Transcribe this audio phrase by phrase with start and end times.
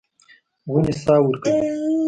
[0.71, 1.61] ونې سا ورکوي.